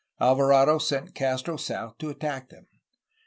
[0.19, 2.65] Alvarado sent Castro south to attack them.